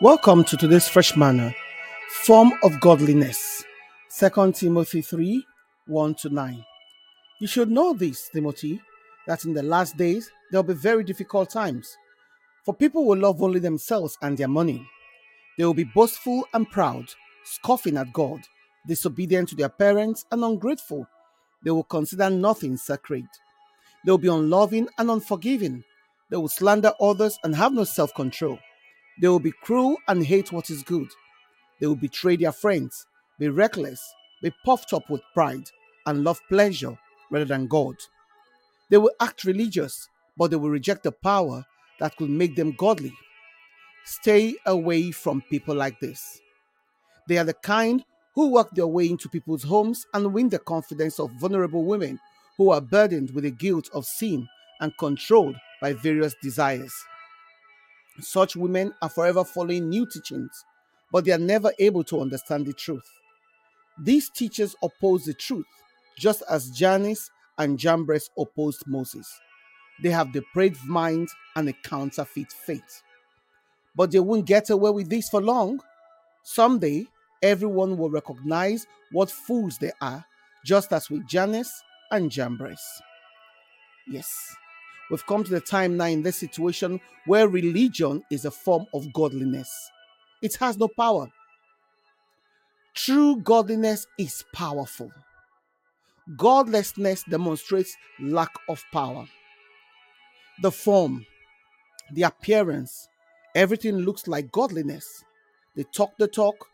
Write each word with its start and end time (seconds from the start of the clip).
Welcome 0.00 0.42
to 0.46 0.56
today's 0.56 0.88
fresh 0.88 1.16
manna, 1.16 1.54
form 2.24 2.52
of 2.64 2.80
godliness. 2.80 3.62
2 4.18 4.50
Timothy 4.50 5.02
3 5.02 5.46
1 5.86 6.14
to 6.16 6.30
9. 6.30 6.64
You 7.38 7.46
should 7.46 7.70
know 7.70 7.94
this, 7.94 8.28
Timothy, 8.28 8.82
that 9.28 9.44
in 9.44 9.54
the 9.54 9.62
last 9.62 9.96
days 9.96 10.28
there 10.50 10.60
will 10.60 10.74
be 10.74 10.80
very 10.80 11.04
difficult 11.04 11.48
times. 11.48 11.96
For 12.64 12.74
people 12.74 13.06
will 13.06 13.18
love 13.18 13.40
only 13.40 13.60
themselves 13.60 14.18
and 14.20 14.36
their 14.36 14.48
money. 14.48 14.84
They 15.56 15.64
will 15.64 15.74
be 15.74 15.84
boastful 15.84 16.44
and 16.52 16.68
proud, 16.68 17.06
scoffing 17.44 17.96
at 17.96 18.12
God, 18.12 18.40
disobedient 18.88 19.50
to 19.50 19.54
their 19.54 19.68
parents, 19.68 20.26
and 20.32 20.42
ungrateful. 20.42 21.06
They 21.62 21.70
will 21.70 21.84
consider 21.84 22.30
nothing 22.30 22.78
sacred. 22.78 23.26
They 24.04 24.10
will 24.10 24.18
be 24.18 24.26
unloving 24.26 24.88
and 24.98 25.08
unforgiving. 25.08 25.84
They 26.30 26.36
will 26.36 26.48
slander 26.48 26.94
others 27.00 27.38
and 27.44 27.54
have 27.54 27.72
no 27.72 27.84
self 27.84 28.12
control. 28.12 28.58
They 29.20 29.28
will 29.28 29.40
be 29.40 29.52
cruel 29.52 29.96
and 30.08 30.24
hate 30.24 30.52
what 30.52 30.70
is 30.70 30.82
good. 30.82 31.08
They 31.80 31.86
will 31.86 31.96
betray 31.96 32.36
their 32.36 32.52
friends, 32.52 33.06
be 33.38 33.48
reckless, 33.48 34.00
be 34.42 34.52
puffed 34.64 34.92
up 34.92 35.08
with 35.08 35.22
pride, 35.34 35.70
and 36.06 36.24
love 36.24 36.40
pleasure 36.48 36.98
rather 37.30 37.44
than 37.44 37.66
God. 37.66 37.96
They 38.90 38.98
will 38.98 39.12
act 39.20 39.44
religious, 39.44 40.08
but 40.36 40.50
they 40.50 40.56
will 40.56 40.70
reject 40.70 41.04
the 41.04 41.12
power 41.12 41.64
that 42.00 42.16
could 42.16 42.30
make 42.30 42.56
them 42.56 42.74
godly. 42.76 43.14
Stay 44.04 44.54
away 44.66 45.10
from 45.10 45.42
people 45.48 45.74
like 45.74 45.98
this. 46.00 46.40
They 47.28 47.38
are 47.38 47.44
the 47.44 47.54
kind 47.54 48.04
who 48.34 48.50
work 48.50 48.70
their 48.72 48.86
way 48.86 49.08
into 49.08 49.28
people's 49.28 49.62
homes 49.62 50.06
and 50.12 50.32
win 50.34 50.48
the 50.48 50.58
confidence 50.58 51.18
of 51.18 51.30
vulnerable 51.40 51.84
women 51.84 52.20
who 52.58 52.70
are 52.70 52.80
burdened 52.80 53.30
with 53.30 53.44
the 53.44 53.50
guilt 53.50 53.88
of 53.94 54.04
sin 54.04 54.46
and 54.80 54.96
controlled 54.98 55.56
by 55.80 55.92
various 55.92 56.34
desires. 56.42 56.92
Such 58.20 58.56
women 58.56 58.94
are 59.02 59.08
forever 59.08 59.44
following 59.44 59.88
new 59.88 60.06
teachings, 60.06 60.64
but 61.12 61.24
they 61.24 61.32
are 61.32 61.38
never 61.38 61.72
able 61.78 62.04
to 62.04 62.20
understand 62.20 62.66
the 62.66 62.72
truth. 62.72 63.08
These 63.98 64.30
teachers 64.30 64.74
oppose 64.82 65.24
the 65.24 65.34
truth, 65.34 65.66
just 66.16 66.42
as 66.48 66.70
Jannes 66.70 67.30
and 67.58 67.78
Jambres 67.78 68.30
opposed 68.38 68.86
Moses. 68.86 69.40
They 70.02 70.10
have 70.10 70.32
depraved 70.32 70.84
minds 70.84 71.34
and 71.56 71.68
a 71.68 71.72
counterfeit 71.72 72.52
faith. 72.52 73.02
But 73.94 74.10
they 74.10 74.18
won't 74.18 74.46
get 74.46 74.70
away 74.70 74.90
with 74.90 75.08
this 75.08 75.28
for 75.28 75.40
long. 75.40 75.80
Someday, 76.42 77.06
everyone 77.42 77.96
will 77.96 78.10
recognize 78.10 78.86
what 79.12 79.30
fools 79.30 79.78
they 79.78 79.92
are, 80.00 80.24
just 80.64 80.92
as 80.92 81.10
with 81.10 81.26
Jannes 81.28 81.70
and 82.10 82.30
Jambres. 82.30 82.82
Yes, 84.08 84.56
we've 85.10 85.26
come 85.26 85.44
to 85.44 85.50
the 85.50 85.60
time 85.60 85.96
now 85.96 86.06
in 86.06 86.22
this 86.22 86.36
situation 86.36 87.00
where 87.26 87.48
religion 87.48 88.22
is 88.30 88.44
a 88.44 88.50
form 88.50 88.86
of 88.94 89.12
godliness. 89.12 89.70
It 90.42 90.56
has 90.56 90.78
no 90.78 90.88
power. 90.88 91.28
True 92.94 93.36
godliness 93.36 94.06
is 94.18 94.44
powerful. 94.52 95.10
Godlessness 96.36 97.24
demonstrates 97.24 97.96
lack 98.20 98.50
of 98.68 98.82
power. 98.92 99.26
The 100.62 100.70
form, 100.70 101.26
the 102.12 102.22
appearance, 102.22 103.08
everything 103.54 103.96
looks 103.96 104.26
like 104.28 104.52
godliness. 104.52 105.24
They 105.76 105.84
talk 105.84 106.16
the 106.18 106.28
talk, 106.28 106.68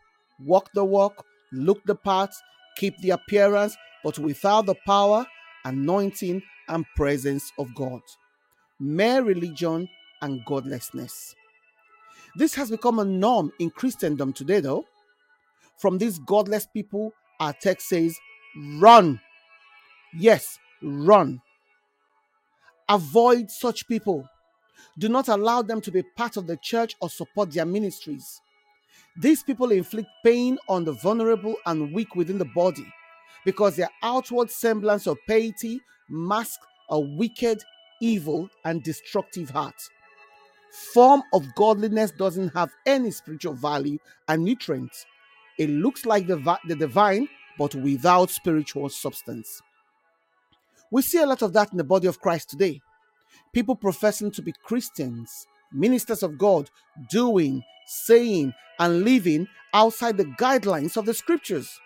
walk 0.45 0.69
the 0.73 0.85
walk, 0.85 1.25
look 1.51 1.83
the 1.85 1.95
part, 1.95 2.31
keep 2.77 2.97
the 2.99 3.09
appearance, 3.11 3.75
but 4.03 4.19
without 4.19 4.67
the 4.67 4.75
power, 4.85 5.25
anointing, 5.65 6.41
and 6.69 6.85
presence 6.95 7.51
of 7.57 7.73
God. 7.75 8.01
Mere 8.81 9.21
religion 9.21 9.87
and 10.21 10.43
godlessness. 10.45 11.35
This 12.35 12.55
has 12.55 12.71
become 12.71 12.97
a 12.99 13.05
norm 13.05 13.51
in 13.59 13.69
Christendom 13.69 14.33
today, 14.33 14.59
though. 14.59 14.85
From 15.77 15.97
these 15.97 16.17
godless 16.19 16.65
people, 16.65 17.13
our 17.39 17.53
text 17.53 17.89
says, 17.89 18.17
run. 18.79 19.21
Yes, 20.17 20.57
run. 20.81 21.41
Avoid 22.89 23.51
such 23.51 23.87
people. 23.87 24.27
Do 24.97 25.09
not 25.09 25.27
allow 25.27 25.61
them 25.61 25.79
to 25.81 25.91
be 25.91 26.03
part 26.17 26.35
of 26.35 26.47
the 26.47 26.57
church 26.57 26.95
or 27.01 27.09
support 27.09 27.51
their 27.51 27.65
ministries. 27.65 28.41
These 29.17 29.43
people 29.43 29.71
inflict 29.71 30.09
pain 30.25 30.57
on 30.67 30.85
the 30.85 30.93
vulnerable 30.93 31.55
and 31.65 31.93
weak 31.93 32.15
within 32.15 32.37
the 32.37 32.45
body 32.45 32.85
because 33.45 33.75
their 33.75 33.89
outward 34.01 34.49
semblance 34.49 35.07
of 35.07 35.17
piety 35.27 35.81
masks 36.09 36.65
a 36.89 36.99
wicked, 36.99 37.61
evil, 38.01 38.49
and 38.65 38.83
destructive 38.83 39.49
heart. 39.49 39.81
Form 40.93 41.23
of 41.33 41.53
godliness 41.55 42.11
doesn't 42.11 42.49
have 42.49 42.71
any 42.85 43.11
spiritual 43.11 43.53
value 43.53 43.97
and 44.27 44.43
nutrients. 44.43 45.05
It 45.57 45.69
looks 45.69 46.05
like 46.05 46.27
the, 46.27 46.57
the 46.67 46.75
divine, 46.75 47.27
but 47.57 47.75
without 47.75 48.29
spiritual 48.29 48.89
substance. 48.89 49.61
We 50.91 51.01
see 51.01 51.19
a 51.19 51.25
lot 51.25 51.41
of 51.41 51.53
that 51.53 51.71
in 51.71 51.77
the 51.77 51.83
body 51.83 52.07
of 52.07 52.19
Christ 52.19 52.49
today. 52.49 52.81
People 53.53 53.75
professing 53.75 54.31
to 54.31 54.41
be 54.41 54.53
Christians, 54.63 55.47
ministers 55.71 56.23
of 56.23 56.37
God, 56.37 56.69
doing, 57.09 57.63
saying, 57.85 58.53
and 58.79 59.03
living 59.03 59.47
outside 59.73 60.17
the 60.17 60.25
guidelines 60.25 60.97
of 60.97 61.05
the 61.05 61.13
scriptures. 61.13 61.79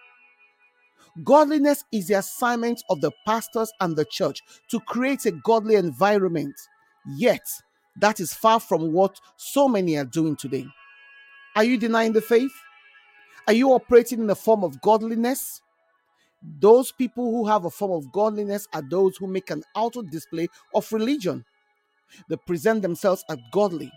Godliness 1.24 1.84
is 1.92 2.08
the 2.08 2.16
assignment 2.16 2.84
of 2.90 3.02
the 3.02 3.12
pastors 3.26 3.72
and 3.80 3.96
the 3.96 4.06
church 4.06 4.42
to 4.70 4.80
create 4.82 5.26
a 5.26 5.32
godly 5.32 5.76
environment. 5.76 6.56
Yet, 7.16 7.48
that 8.02 8.20
is 8.20 8.34
far 8.34 8.60
from 8.60 8.92
what 8.92 9.20
so 9.38 9.68
many 9.68 9.98
are 9.98 10.06
doing 10.06 10.36
today. 10.36 10.66
Are 11.56 11.64
you 11.64 11.78
denying 11.78 12.12
the 12.12 12.22
faith? 12.22 12.52
Are 13.48 13.54
you 13.54 13.72
operating 13.72 14.20
in 14.20 14.30
a 14.30 14.36
form 14.36 14.64
of 14.64 14.82
godliness? 14.82 15.62
Those 16.60 16.92
people 16.92 17.32
who 17.32 17.48
have 17.48 17.66
a 17.66 17.70
form 17.70 17.92
of 17.92 18.12
godliness 18.12 18.68
are 18.74 18.84
those 18.88 19.16
who 19.18 19.28
make 19.28 19.50
an 19.50 19.64
outward 19.76 20.12
display 20.12 20.48
of 20.74 20.92
religion. 20.92 21.46
They 22.30 22.36
present 22.36 22.82
themselves 22.82 23.24
as 23.30 23.38
godly, 23.52 23.92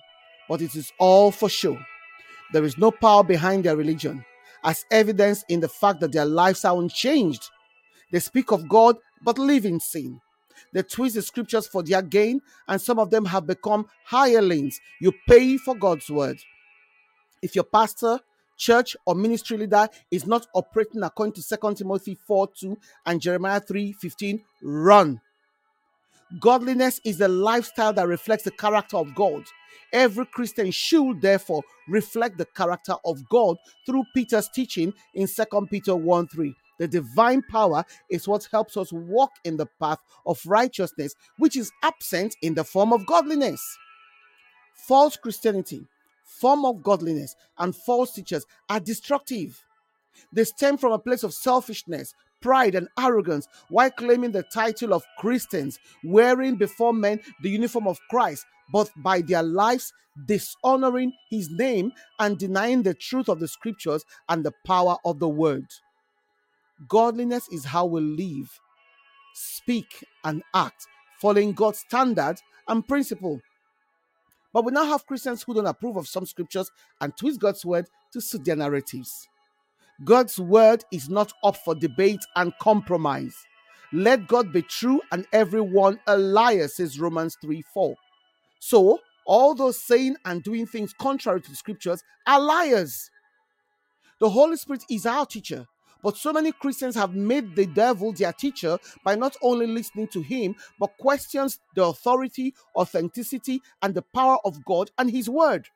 but 0.49 0.63
it 0.63 0.75
is 0.75 0.93
all 0.99 1.31
for 1.31 1.49
show. 1.49 1.79
There 2.53 2.65
is 2.65 2.79
no 2.79 2.91
power 2.91 3.25
behind 3.25 3.65
their 3.65 3.77
religion, 3.77 4.25
as 4.65 4.85
evidence 4.91 5.45
in 5.49 5.61
the 5.61 5.69
fact 5.69 6.01
that 6.01 6.13
their 6.13 6.25
lives 6.25 6.65
are 6.65 6.77
unchanged. 6.79 7.51
They 8.13 8.21
speak 8.21 8.53
of 8.53 8.69
God, 8.69 8.97
but 9.23 9.39
live 9.39 9.65
in 9.65 9.81
sin. 9.81 10.21
They 10.73 10.83
twist 10.83 11.15
the 11.15 11.23
scriptures 11.23 11.67
for 11.67 11.83
their 11.83 12.03
gain, 12.03 12.41
and 12.67 12.81
some 12.81 12.99
of 12.99 13.11
them 13.11 13.25
have 13.27 13.47
become 13.47 13.87
hirelings. 14.05 14.81
You 15.01 15.13
pay 15.27 15.57
for 15.57 15.75
God's 15.75 16.11
word. 16.11 16.39
If 17.43 17.55
your 17.55 17.65
pastor, 17.65 18.21
church, 18.57 18.97
or 19.07 19.15
ministry 19.15 19.57
leader 19.57 19.89
is 20.11 20.27
not 20.27 20.47
operating 20.55 21.03
according 21.03 21.35
to 21.35 21.43
2 21.43 21.75
Timothy 21.75 22.19
4 22.27 22.49
2 22.49 22.77
and 23.07 23.21
Jeremiah 23.21 23.61
3 23.61 23.93
15, 23.93 24.45
run. 24.63 25.21
Godliness 26.41 27.01
is 27.05 27.21
a 27.21 27.29
lifestyle 27.29 27.93
that 27.95 28.07
reflects 28.07 28.45
the 28.45 28.51
character 28.51 28.99
of 28.99 29.15
God. 29.15 29.45
Every 29.93 30.27
Christian 30.27 30.71
should 30.71 31.23
therefore 31.23 31.63
reflect 31.89 32.37
the 32.37 32.45
character 32.45 32.95
of 33.05 33.27
God 33.31 33.57
through 33.87 34.05
Peter's 34.15 34.49
teaching 34.51 34.93
in 35.15 35.27
2 35.27 35.67
Peter 35.71 35.97
1 35.97 36.29
3. 36.29 36.55
The 36.79 36.87
divine 36.87 37.43
power 37.51 37.85
is 38.11 38.29
what 38.29 38.47
helps 38.53 38.77
us 38.77 38.93
walk 38.93 39.31
in 39.45 39.57
the 39.57 39.67
path 39.81 39.99
of 40.27 40.41
righteousness, 40.47 41.15
which 41.39 41.57
is 41.57 41.73
absent 41.83 42.37
in 42.43 42.55
the 42.55 42.65
form 42.65 42.93
of 42.93 43.07
godliness. 43.07 43.63
False 44.75 45.17
Christianity, 45.17 45.87
form 46.25 46.65
of 46.67 46.83
godliness, 46.83 47.35
and 47.59 47.75
false 47.75 48.13
teachers 48.13 48.47
are 48.69 48.81
destructive. 48.81 49.65
They 50.33 50.45
stem 50.45 50.77
from 50.77 50.93
a 50.93 50.99
place 50.99 51.23
of 51.23 51.35
selfishness, 51.35 52.15
pride, 52.41 52.75
and 52.75 52.89
arrogance 52.99 53.49
while 53.69 53.91
claiming 53.91 54.33
the 54.33 54.43
title 54.43 54.93
of 54.95 55.05
Christians, 55.19 55.79
wearing 56.05 56.57
before 56.57 56.93
men 56.93 57.21
the 57.43 57.51
uniform 57.51 57.87
of 57.87 57.99
Christ, 58.11 58.45
but 58.73 58.91
by 58.97 59.21
their 59.23 59.43
lives 59.43 59.93
dishonoring 60.27 61.13
his 61.31 61.51
name 61.51 61.93
and 62.19 62.39
denying 62.39 62.83
the 62.83 62.95
truth 62.95 63.29
of 63.29 63.41
the 63.41 63.49
scriptures 63.49 64.05
and 64.29 64.45
the 64.45 64.53
power 64.67 64.97
of 65.05 65.19
the 65.19 65.29
word. 65.29 65.67
Godliness 66.89 67.49
is 67.51 67.65
how 67.65 67.87
we 67.87 68.01
live, 68.01 68.61
speak, 69.35 70.05
and 70.25 70.43
act, 70.55 70.87
following 71.21 71.53
God's 71.53 71.81
standard 71.81 72.37
and 72.69 72.87
principle. 72.87 73.41
But 74.53 74.65
we 74.65 74.73
now 74.73 74.85
have 74.85 75.07
Christians 75.07 75.43
who 75.43 75.55
don't 75.55 75.67
approve 75.67 75.97
of 75.97 76.09
some 76.09 76.27
scriptures 76.27 76.71
and 77.01 77.17
twist 77.17 77.41
God's 77.41 77.65
word 77.65 77.87
to 78.13 78.21
suit 78.21 78.45
their 78.45 78.57
narratives. 78.57 79.29
God's 80.05 80.39
word 80.39 80.85
is 80.93 81.09
not 81.09 81.33
up 81.43 81.57
for 81.57 81.75
debate 81.75 82.25
and 82.37 82.53
compromise. 82.61 83.35
Let 83.93 84.29
God 84.29 84.53
be 84.53 84.63
true 84.63 85.01
and 85.11 85.27
everyone 85.33 85.99
a 86.07 86.17
liar, 86.17 86.69
says 86.69 87.01
Romans 87.01 87.37
3 87.41 87.63
4. 87.75 87.97
So, 88.61 89.01
all 89.27 89.55
those 89.55 89.81
saying 89.83 90.17
and 90.25 90.43
doing 90.43 90.67
things 90.67 90.93
contrary 90.93 91.41
to 91.41 91.51
the 91.51 91.57
scriptures 91.57 92.03
are 92.27 92.41
liars. 92.41 93.11
The 94.21 94.31
Holy 94.31 94.57
Spirit 94.57 94.85
is 94.91 95.05
our 95.05 95.27
teacher, 95.27 95.67
but 96.03 96.17
so 96.17 96.33
many 96.33 96.53
Christians 96.53 96.95
have 96.95 97.15
made 97.15 97.55
the 97.57 97.67
devil 97.67 98.13
their 98.13 98.33
teacher 98.33 98.79
by 99.05 99.17
not 99.17 99.37
only 99.43 99.67
listening 99.67 100.09
to 100.09 100.23
him, 100.23 100.55
but 100.79 100.97
questions 100.99 101.59
the 101.75 101.85
authority, 101.85 102.55
authenticity, 102.77 103.61
and 103.83 103.95
the 103.95 104.03
power 104.03 104.39
of 104.45 104.65
God 104.65 104.91
and 104.99 105.11
his 105.11 105.29
word. 105.29 105.69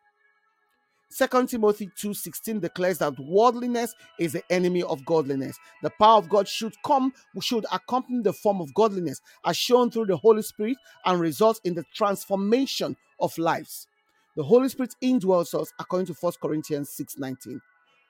2 1.13 1.47
Timothy 1.47 1.91
2:16 1.97 2.61
declares 2.61 2.99
that 2.99 3.19
worldliness 3.19 3.95
is 4.19 4.33
the 4.33 4.43
enemy 4.51 4.83
of 4.83 5.05
godliness. 5.05 5.57
The 5.83 5.91
power 5.91 6.19
of 6.19 6.29
God 6.29 6.49
should 6.49 6.75
come, 6.83 7.13
should 7.41 7.67
accompany 7.71 8.23
the 8.23 8.33
form 8.33 8.61
of 8.61 8.73
godliness 8.75 9.21
as 9.45 9.57
shown 9.57 9.91
through 9.91 10.07
the 10.07 10.17
Holy 10.17 10.43
Spirit 10.43 10.79
and 11.05 11.21
result 11.21 11.61
in 11.65 11.75
the 11.75 11.85
transformation 11.95 12.97
of 13.21 13.37
lives. 13.37 13.87
The 14.37 14.45
Holy 14.45 14.69
Spirit 14.71 14.95
indwells 15.03 15.55
us 15.59 15.73
according 15.79 16.07
to 16.07 16.15
1 16.15 16.41
Corinthians 16.41 16.89
6:19. 16.91 17.61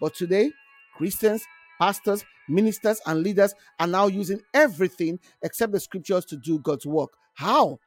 But 0.01 0.15
today, 0.15 0.53
Christians, 0.97 1.45
pastors, 1.81 2.25
ministers, 2.49 3.01
and 3.07 3.23
leaders 3.23 3.55
are 3.81 3.87
now 3.89 4.07
using 4.07 4.41
everything 4.55 5.19
except 5.43 5.73
the 5.73 5.81
scriptures 5.81 6.25
to 6.27 6.37
do 6.37 6.61
God's 6.61 6.87
work. 6.87 7.11
How? 7.35 7.81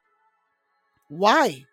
Why? 1.08 1.64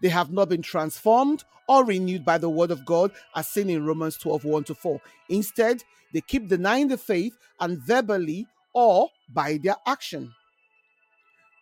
They 0.00 0.08
have 0.08 0.32
not 0.32 0.48
been 0.48 0.62
transformed 0.62 1.44
or 1.68 1.84
renewed 1.84 2.24
by 2.24 2.38
the 2.38 2.50
word 2.50 2.70
of 2.70 2.84
God, 2.84 3.12
as 3.34 3.48
seen 3.48 3.70
in 3.70 3.86
Romans 3.86 4.16
12 4.16 4.44
1 4.44 4.64
to 4.64 4.74
4. 4.74 5.00
Instead, 5.28 5.82
they 6.12 6.20
keep 6.20 6.48
denying 6.48 6.88
the 6.88 6.98
faith 6.98 7.36
and 7.60 7.78
verbally 7.78 8.46
or 8.74 9.08
by 9.32 9.58
their 9.62 9.76
action. 9.86 10.32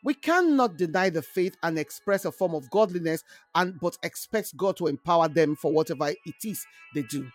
We 0.05 0.15
cannot 0.15 0.77
deny 0.77 1.11
the 1.11 1.23
faith 1.23 1.57
and 1.63 1.79
express 1.79 2.25
a 2.25 2.33
form 2.33 2.55
of 2.55 2.71
godliness 2.71 3.25
and 3.55 3.79
but 3.81 3.99
expect 4.03 4.57
God 4.57 4.77
to 4.79 4.87
empower 4.87 5.29
them 5.29 5.57
for 5.57 5.73
whatever 5.73 6.09
it 6.09 6.45
is 6.45 6.65
they 6.95 7.03
do. 7.03 7.29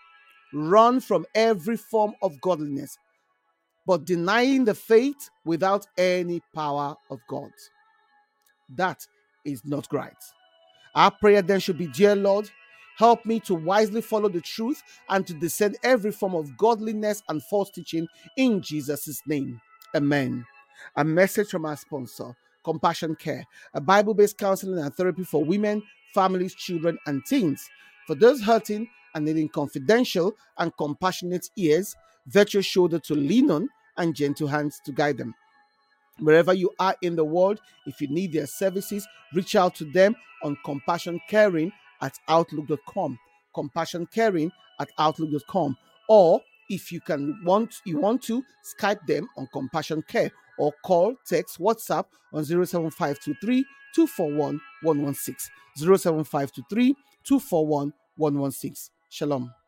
Run 0.53 0.99
from 0.99 1.25
every 1.35 1.77
form 1.77 2.13
of 2.21 2.39
godliness, 2.41 2.97
but 3.85 4.05
denying 4.05 4.65
the 4.65 4.75
faith 4.75 5.29
without 5.45 5.85
any 5.97 6.41
power 6.55 6.95
of 7.09 7.19
God. 7.27 7.51
That 8.69 9.05
is 9.45 9.65
not 9.65 9.87
right. 9.91 10.13
Our 10.95 11.11
prayer 11.11 11.41
then 11.41 11.59
should 11.59 11.77
be 11.77 11.87
Dear 11.87 12.15
Lord, 12.15 12.49
help 12.97 13.25
me 13.25 13.39
to 13.41 13.55
wisely 13.55 14.01
follow 14.01 14.29
the 14.29 14.41
truth 14.41 14.81
and 15.09 15.25
to 15.27 15.33
discern 15.33 15.75
every 15.83 16.11
form 16.11 16.35
of 16.35 16.55
godliness 16.57 17.23
and 17.29 17.43
false 17.43 17.69
teaching 17.69 18.07
in 18.37 18.61
Jesus' 18.61 19.21
name. 19.25 19.59
Amen. 19.95 20.45
A 20.95 21.03
message 21.03 21.49
from 21.49 21.65
our 21.65 21.77
sponsor, 21.77 22.35
Compassion 22.63 23.15
Care, 23.15 23.45
a 23.73 23.81
Bible 23.81 24.13
based 24.13 24.37
counseling 24.37 24.79
and 24.79 24.93
therapy 24.93 25.23
for 25.23 25.43
women, 25.43 25.81
families, 26.13 26.53
children, 26.53 26.97
and 27.07 27.25
teens. 27.25 27.67
For 28.07 28.15
those 28.15 28.41
hurting 28.41 28.87
and 29.15 29.25
needing 29.25 29.49
confidential 29.49 30.33
and 30.57 30.75
compassionate 30.77 31.49
ears, 31.55 31.95
virtual 32.27 32.61
shoulder 32.61 32.99
to 32.99 33.15
lean 33.15 33.51
on, 33.51 33.69
and 33.97 34.15
gentle 34.15 34.47
hands 34.47 34.81
to 34.85 34.91
guide 34.91 35.17
them. 35.17 35.35
Wherever 36.19 36.53
you 36.53 36.71
are 36.79 36.95
in 37.01 37.15
the 37.15 37.25
world, 37.25 37.59
if 37.85 37.99
you 38.01 38.07
need 38.07 38.33
their 38.33 38.47
services, 38.47 39.07
reach 39.33 39.55
out 39.55 39.75
to 39.75 39.85
them 39.85 40.15
on 40.43 40.57
compassion 40.63 41.19
caring 41.29 41.71
at 42.01 42.17
outlook.com. 42.27 43.17
Compassion 43.53 44.07
caring 44.07 44.51
at 44.79 44.89
outlook.com. 44.97 45.77
Or 46.09 46.41
if 46.69 46.91
you 46.91 47.01
can 47.01 47.39
want 47.43 47.81
you 47.85 47.99
want 47.99 48.21
to 48.23 48.43
Skype 48.63 49.05
them 49.05 49.27
on 49.37 49.47
compassion 49.51 50.01
care 50.03 50.31
or 50.57 50.71
call, 50.85 51.15
text, 51.25 51.59
WhatsApp 51.59 52.05
on 52.33 52.45
07523 52.45 53.65
241 53.95 54.61
116. 54.81 55.51
07523 55.75 56.95
241 57.23 57.93
116. 58.17 58.93
Shalom. 59.09 59.62